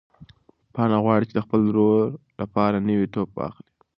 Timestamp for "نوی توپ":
2.87-3.29